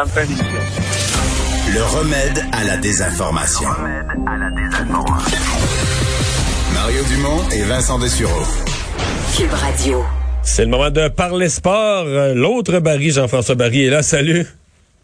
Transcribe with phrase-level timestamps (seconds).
[0.00, 3.68] Le remède à la désinformation.
[6.72, 8.44] Mario Dumont et Vincent Dessureau.
[9.36, 10.04] Cube Radio.
[10.44, 12.04] C'est le moment de parler sport.
[12.36, 14.04] L'autre Barry, Jean-François Barry, est là.
[14.04, 14.46] Salut.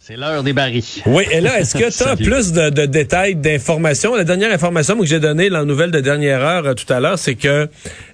[0.06, 0.84] C'est l'heure des barils.
[1.06, 4.14] Oui, et là, est-ce que tu as plus de, de détails, d'informations?
[4.14, 7.18] La dernière information que j'ai donnée, la nouvelle de dernière heure euh, tout à l'heure,
[7.18, 7.70] c'est que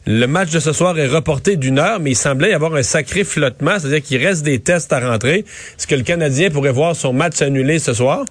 [0.06, 2.84] le match de ce soir est reporté d'une heure, mais il semblait y avoir un
[2.84, 5.38] sacré flottement, c'est-à-dire qu'il reste des tests à rentrer.
[5.38, 8.25] Est-ce que le Canadien pourrait voir son match annulé ce soir?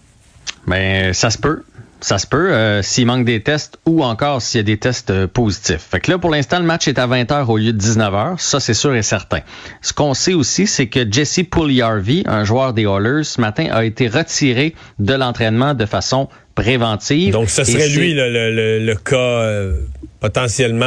[0.65, 1.61] Ben, ça se peut.
[2.01, 5.09] Ça se peut euh, s'il manque des tests ou encore s'il y a des tests
[5.09, 5.87] euh, positifs.
[5.91, 8.37] Fait que là, pour l'instant, le match est à 20h au lieu de 19h.
[8.37, 9.39] Ça, c'est sûr et certain.
[9.81, 13.83] Ce qu'on sait aussi, c'est que Jesse Pugliarvi, un joueur des Oilers, ce matin, a
[13.83, 17.33] été retiré de l'entraînement de façon préventive.
[17.33, 19.75] Donc, ce serait lui le, le, le, cas euh,
[20.21, 20.85] potentiellement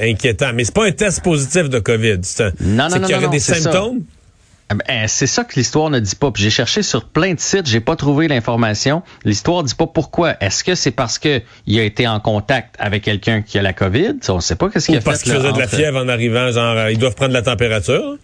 [0.00, 0.52] inquiétant.
[0.54, 2.18] Mais c'est pas un test positif de COVID.
[2.22, 3.98] C'est non, non, non, qu'il y aurait des symptômes?
[3.98, 4.13] Ça.
[4.70, 6.30] Ben, c'est ça que l'histoire ne dit pas.
[6.34, 9.02] J'ai cherché sur plein de sites, j'ai pas trouvé l'information.
[9.24, 10.34] L'histoire dit pas pourquoi.
[10.40, 13.72] Est-ce que c'est parce que il a été en contact avec quelqu'un qui a la
[13.72, 14.16] COVID?
[14.28, 15.04] On sait pas qu'est-ce qu'il a fait.
[15.04, 18.16] Parce qu'il faisait de la fièvre en arrivant, genre euh, ils doivent prendre la température.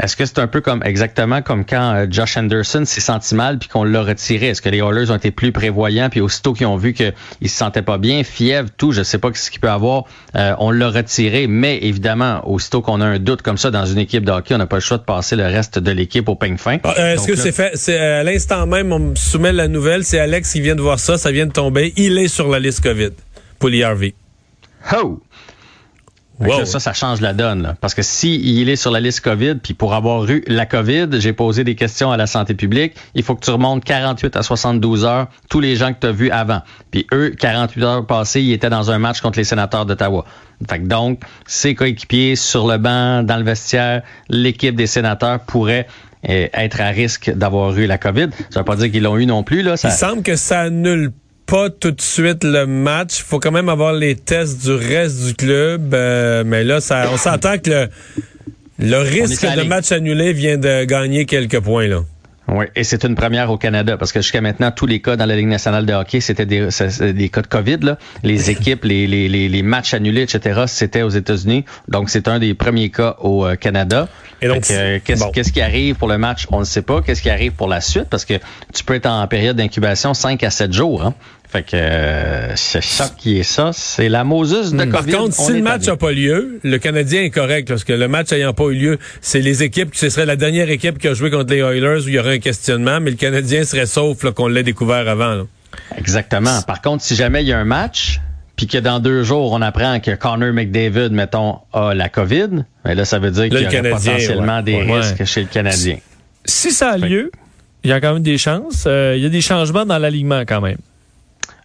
[0.00, 3.58] Est-ce que c'est un peu comme exactement comme quand euh, Josh Anderson s'est senti mal
[3.58, 4.48] puis qu'on l'a retiré?
[4.48, 7.48] Est-ce que les Oilers ont été plus prévoyants puis aussitôt qu'ils ont vu qu'il se
[7.56, 10.04] sentait pas bien, fièvre, tout, je sais pas ce qu'il peut avoir,
[10.36, 11.48] euh, on l'a retiré.
[11.48, 14.58] Mais évidemment, aussitôt qu'on a un doute comme ça dans une équipe de hockey, on
[14.58, 16.78] n'a pas le choix de passer le reste de l'équipe au peigne fin.
[16.84, 17.72] Ah, euh, Est-ce que c'est fait?
[17.74, 20.04] C'est à l'instant même, on me soumet la nouvelle.
[20.04, 21.18] C'est Alex qui vient de voir ça.
[21.18, 21.92] Ça vient de tomber.
[21.96, 23.10] Il est sur la liste COVID.
[23.58, 24.12] Pour l'IRV.
[24.94, 25.20] Oh!
[26.40, 26.64] Wow.
[26.64, 27.62] ça, ça change la donne.
[27.62, 27.74] Là.
[27.80, 31.08] Parce que si il est sur la liste COVID, puis pour avoir eu la COVID,
[31.20, 34.42] j'ai posé des questions à la santé publique, il faut que tu remontes 48 à
[34.42, 36.62] 72 heures tous les gens que tu as vus avant.
[36.90, 40.24] Puis eux, 48 heures passées, ils étaient dans un match contre les sénateurs d'Ottawa.
[40.68, 45.86] Fait que donc, ses coéquipiers sur le banc, dans le vestiaire, l'équipe des sénateurs pourrait
[46.24, 48.28] être à risque d'avoir eu la COVID.
[48.50, 49.62] Ça veut pas dire qu'ils l'ont eu non plus.
[49.62, 49.76] Là.
[49.76, 49.88] Ça...
[49.88, 51.12] Il semble que ça annule
[51.48, 53.20] pas tout de suite le match.
[53.20, 55.94] Il faut quand même avoir les tests du reste du club.
[55.94, 57.88] Euh, mais là, ça, on s'entend que le,
[58.78, 61.88] le risque de match annulé vient de gagner quelques points.
[61.88, 62.02] là.
[62.50, 65.26] Oui, et c'est une première au Canada parce que jusqu'à maintenant, tous les cas dans
[65.26, 66.68] la Ligue nationale de hockey, c'était des,
[67.12, 67.78] des cas de COVID.
[67.82, 67.98] Là.
[68.22, 71.66] Les équipes, les, les, les, matchs annulés, etc., c'était aux États-Unis.
[71.88, 74.08] Donc, c'est un des premiers cas au euh, Canada.
[74.40, 76.46] Et donc, euh, qu'est-ce, qui arrive pour le match?
[76.50, 77.02] On ne sait pas.
[77.02, 78.06] Qu'est-ce qui arrive pour la suite?
[78.08, 78.34] Parce que
[78.72, 81.02] tu peux être en période d'incubation 5 à 7 jours.
[81.02, 81.14] Hein?
[81.50, 83.70] Fait que euh, c'est ça qui est ça.
[83.72, 84.90] C'est la Moses de mmh.
[84.90, 85.12] COVID.
[85.12, 88.06] Par contre, si le match n'a pas lieu, le Canadien est correct parce que le
[88.06, 91.14] match n'ayant pas eu lieu, c'est les équipes, ce serait la dernière équipe qui a
[91.14, 94.30] joué contre les Oilers où il y aurait un questionnement, mais le Canadien serait sauf
[94.32, 95.34] qu'on l'ait découvert avant.
[95.34, 95.44] Là.
[95.96, 96.60] Exactement.
[96.62, 98.20] Par contre, si jamais il y a un match,
[98.56, 102.94] puis que dans deux jours, on apprend que Connor McDavid, mettons, a la COVID, mais
[102.94, 105.00] là, ça veut dire qu'il y a potentiellement des ouais.
[105.00, 105.96] risques chez le Canadien.
[106.44, 107.30] Si ça a lieu,
[107.84, 108.84] il y a quand même des chances.
[108.86, 110.78] Euh, il y a des changements dans l'alignement quand même.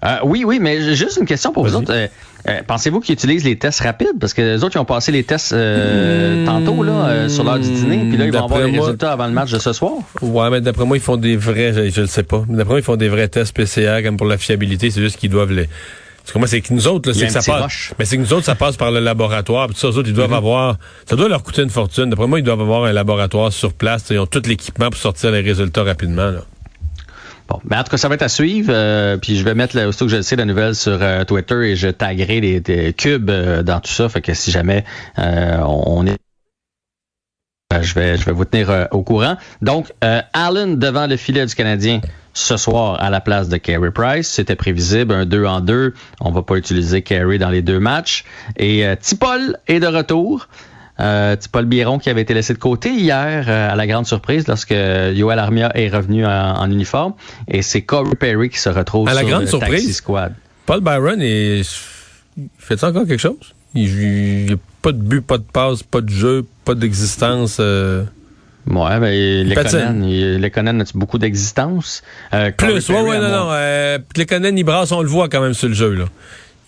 [0.04, 1.94] Euh, oui, oui, mais juste une question pour vous autres.
[1.94, 2.08] Euh,
[2.50, 4.20] euh, Pensez-vous qu'ils utilisent les tests rapides?
[4.20, 7.60] Parce que les autres, ils ont passé les tests euh, mmh, tantôt là, sur l'heure
[7.60, 9.94] du dîner, puis là, ils vont avoir les résultats avant le match de ce soir.
[10.22, 12.44] Ouais, mais d'après moi, ils font des vrais, je ne sais pas.
[12.50, 14.92] D'après moi, ils font des vrais tests PCR comme pour la fiabilité.
[14.92, 15.70] C'est juste qu'ils doivent les.
[16.24, 17.62] Parce que moi, c'est que nous autres, c'est que ça passe.
[17.62, 17.94] Roche.
[18.00, 19.68] Mais c'est que nous autres, ça passe par le laboratoire.
[19.68, 20.36] Puis ça, eux autres, ils doivent mmh.
[20.36, 20.78] avoir.
[21.06, 22.10] Ça doit leur coûter une fortune.
[22.10, 24.06] D'après moi, ils doivent avoir un laboratoire sur place.
[24.10, 26.30] Ils ont tout l'équipement pour sortir les résultats rapidement.
[26.30, 26.40] Là.
[27.48, 28.72] Bon, ben en tout cas, ça va être à suivre.
[28.74, 31.24] Euh, puis je vais mettre, là, aussitôt que je le sais, la nouvelle sur euh,
[31.26, 34.08] Twitter et je taguerai les, cubes euh, dans tout ça.
[34.10, 34.86] Fait que si jamais
[35.18, 36.18] on, on est
[37.82, 39.36] je vais, je vais vous tenir au courant.
[39.64, 42.02] Donc, Allen devant le filet du Canadien
[42.34, 44.30] ce soir à la place de Carey Price.
[44.30, 45.96] C'était prévisible, un 2 en 2.
[46.22, 48.26] On va pas utiliser Carey dans les deux matchs.
[48.58, 50.48] Et Tipol est de retour.
[51.00, 54.48] Euh, Paul Biron qui avait été laissé de côté hier euh, à la grande surprise
[54.48, 57.14] lorsque Yoel Armia est revenu en, en uniforme
[57.48, 60.34] et c'est Corey Perry qui se retrouve à la sur grande le surprise, taxi squad.
[60.68, 61.64] Paul Byron est
[62.60, 63.56] fait ça encore quelque chose?
[63.74, 67.58] Il n'y a pas de but, pas de passe, pas de jeu, pas d'existence.
[67.60, 68.04] Euh...
[68.68, 72.04] Ouais, ben, Lekonen, Lekonen a beaucoup d'existence?
[72.34, 73.48] Euh, Plus, ouais, ouais, non, non.
[73.50, 76.06] Euh, Lekonen, il brasse, on le voit quand même sur le jeu, là.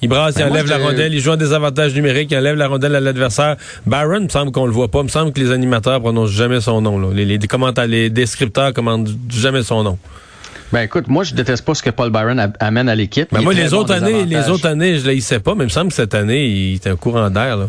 [0.02, 2.68] Il brasse, ben il enlève la rondelle, il joue un désavantage numérique, il enlève la
[2.68, 3.56] rondelle à l'adversaire.
[3.86, 5.00] Byron, il me semble qu'on le voit pas.
[5.00, 7.00] Il me semble que les animateurs prononcent jamais son nom.
[7.00, 7.08] Là.
[7.14, 9.98] Les, les, commentaires, les descripteurs commandent jamais son nom.
[10.72, 13.30] Ben écoute, moi je déteste pas ce que Paul Byron amène à l'équipe.
[13.32, 15.90] Ben moi les autres années, les autres années, je sais pas, mais il me semble
[15.90, 17.68] que cette année, il est un courant d'air là.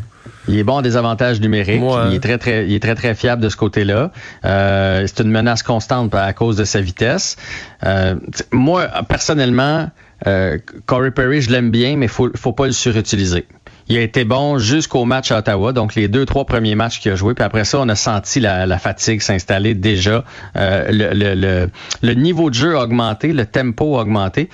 [0.49, 1.81] Il est bon des avantages numériques.
[1.81, 4.13] Moi, il est très très, il est très très fiable de ce côté-là.
[4.45, 7.37] Euh, c'est une menace constante à cause de sa vitesse.
[7.85, 8.15] Euh,
[8.53, 9.91] moi personnellement,
[10.27, 13.47] euh, Corey Perry, je l'aime bien, mais faut faut pas le surutiliser.
[13.89, 17.13] Il a été bon jusqu'au match à Ottawa, donc les deux, trois premiers matchs qu'il
[17.13, 17.35] a joué.
[17.35, 20.25] Puis après ça, on a senti la, fatigue s'installer déjà.
[20.57, 21.71] Euh, le, le,
[22.03, 24.49] le, niveau de jeu a augmenté, le tempo a augmenté.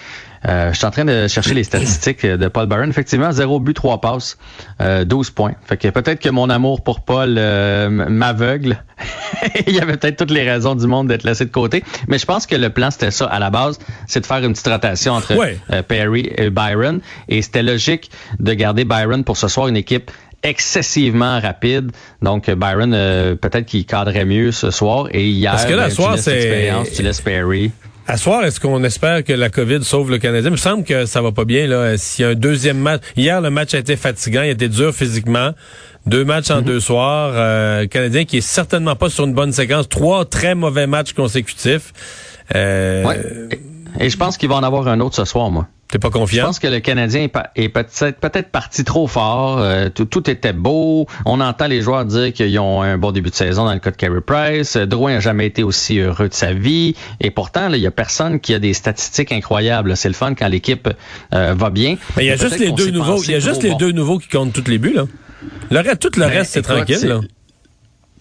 [0.48, 2.90] Euh, je suis en train de chercher les statistiques de Paul Byron.
[2.90, 4.38] Effectivement, 0 but, 3 passes,
[4.80, 5.54] euh, 12 points.
[5.64, 8.82] Fait que peut-être que mon amour pour Paul euh, m'aveugle.
[9.66, 11.84] Il y avait peut-être toutes les raisons du monde d'être laissé de côté.
[12.08, 14.52] Mais je pense que le plan, c'était ça à la base, c'est de faire une
[14.52, 17.00] petite rotation entre euh, Perry et Byron.
[17.28, 20.10] Et c'était logique de garder Byron pour ce soir une équipe
[20.42, 21.92] excessivement rapide.
[22.20, 22.90] Donc Byron,
[23.36, 25.06] peut-être qu'il cadrait mieux ce soir.
[25.12, 27.70] Et hier, Parce que là, ben, soir, c'est tu laisses Perry.
[28.08, 30.50] À soir, est-ce qu'on espère que la COVID sauve le Canadien?
[30.50, 31.66] Il me semble que ça va pas bien.
[31.68, 31.96] là.
[31.96, 33.02] S'il y a un deuxième match.
[33.16, 35.52] Hier, le match a été fatigant, il a été dur physiquement.
[36.06, 36.64] Deux matchs en mhm.
[36.64, 37.32] deux soirs.
[37.34, 39.88] Euh, Canadien qui est certainement pas sur une bonne séquence.
[39.88, 41.92] Trois très mauvais matchs consécutifs.
[42.54, 43.48] Euh...
[44.00, 45.68] Et je pense qu'il va en avoir un autre ce soir, moi.
[45.92, 46.40] T'es pas confiant?
[46.40, 49.58] Je pense que le Canadien est peut-être parti trop fort.
[49.58, 51.06] Euh, tout, était beau.
[51.26, 53.90] On entend les joueurs dire qu'ils ont un bon début de saison dans le cas
[53.90, 54.78] de Carey Price.
[54.78, 56.94] Drouin n'a jamais été aussi heureux de sa vie.
[57.20, 59.94] Et pourtant, il y a personne qui a des statistiques incroyables.
[59.94, 60.88] C'est le fun quand l'équipe
[61.34, 61.96] euh, va bien.
[62.16, 63.22] Mais il y a juste les deux nouveaux.
[63.22, 65.04] Il y a juste les deux nouveaux qui comptent tous les buts là.
[65.70, 67.04] Le tout le ben, reste c'est tranquille.
[67.04, 67.20] Là.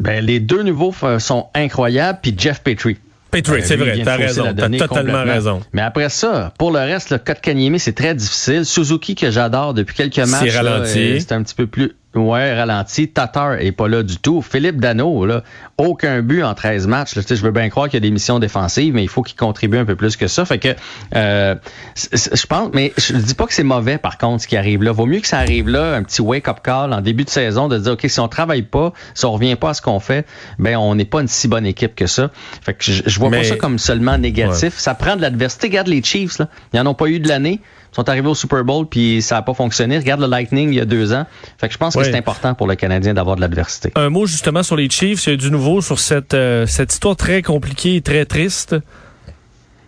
[0.02, 2.20] Ben, les deux nouveaux euh, sont incroyables.
[2.22, 2.98] Puis Jeff Petrie.
[3.32, 5.62] Patrick, c'est vrai, t'as raison, t'as totalement raison.
[5.74, 8.66] Mais après ça, pour le reste, le Kanyemi, c'est très difficile.
[8.66, 10.52] Suzuki, que j'adore depuis quelques matchs,
[10.86, 13.08] c'est un petit peu plus Ouais, ralenti.
[13.08, 14.42] Tatar est pas là du tout.
[14.42, 15.44] Philippe Dano, là,
[15.78, 17.16] aucun but en 13 matchs.
[17.16, 17.22] Là.
[17.28, 19.78] Je veux bien croire qu'il y a des missions défensives, mais il faut qu'il contribue
[19.78, 20.44] un peu plus que ça.
[20.44, 20.76] Fait que
[21.16, 21.56] euh,
[21.96, 24.92] je pense, mais je dis pas que c'est mauvais par contre ce qui arrive là.
[24.92, 27.78] Vaut mieux que ça arrive là, un petit wake-up call en début de saison, de
[27.78, 30.26] dire OK, si on travaille pas, si on revient pas à ce qu'on fait,
[30.60, 32.30] ben on n'est pas une si bonne équipe que ça.
[32.62, 34.78] Fait que je, vois pas ça comme seulement négatif.
[34.78, 35.68] Ça prend de l'adversité.
[35.68, 36.50] Regarde les Chiefs, là.
[36.74, 39.42] Ils en ont pas eu de l'année sont arrivés au Super Bowl puis ça n'a
[39.42, 39.98] pas fonctionné.
[39.98, 41.26] Regarde le Lightning il y a deux ans.
[41.58, 43.92] Fait que je pense que c'est important pour le Canadien d'avoir de l'adversité.
[43.96, 45.26] Un mot justement sur les Chiefs.
[45.28, 48.76] Il y a du nouveau sur cette, euh, cette histoire très compliquée et très triste.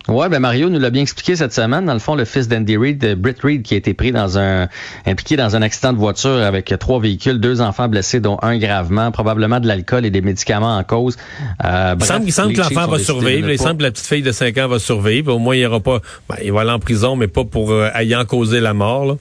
[0.10, 1.86] Ouais, ben Mario nous l'a bien expliqué cette semaine.
[1.86, 4.68] Dans le fond, le fils d'Andy Reid, Britt Reid, qui a été pris dans un
[5.06, 9.12] impliqué dans un accident de voiture avec trois véhicules, deux enfants blessés, dont un gravement,
[9.12, 11.16] probablement de l'alcool et des médicaments en cause.
[11.64, 13.50] Euh, il, semble, il semble que l'enfant va survivre.
[13.50, 15.34] Il semble que la petite fille de 5 ans va survivre.
[15.34, 16.00] Au moins, il aura pas.
[16.28, 19.06] Ben, il va aller en prison, mais pas pour euh, ayant causé la mort.
[19.06, 19.16] Là.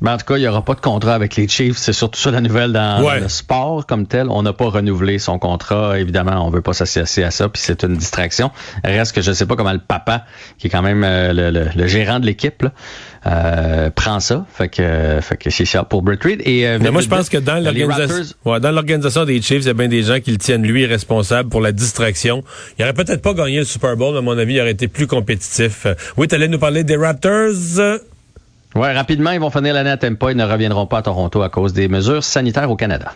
[0.00, 1.78] Ben, en tout cas, il n'y aura pas de contrat avec les Chiefs.
[1.78, 4.28] C'est surtout ça la nouvelle dans, le sport comme tel.
[4.30, 5.98] On n'a pas renouvelé son contrat.
[5.98, 8.50] Évidemment, on veut pas s'associer à ça, puis c'est une distraction.
[8.84, 10.24] Reste que je ne sais pas comment le papa,
[10.58, 12.66] qui est quand même euh, le, gérant de l'équipe,
[13.26, 14.44] euh, prend ça.
[14.52, 16.42] Fait que, fait que c'est ça pour Britt Reed.
[16.44, 19.70] Et, euh, Mais moi, je pense que dans l'organisation, dans l'organisation des Chiefs, il y
[19.70, 22.44] a bien des gens qui le tiennent lui responsable pour la distraction.
[22.78, 24.88] Il aurait peut-être pas gagné le Super Bowl, mais à mon avis, il aurait été
[24.88, 25.86] plus compétitif.
[26.16, 27.52] Oui, tu allais nous parler des Raptors.
[28.76, 30.32] Ouais, rapidement, ils vont finir l'année à Tampa.
[30.32, 33.14] Ils ne reviendront pas à Toronto à cause des mesures sanitaires au Canada.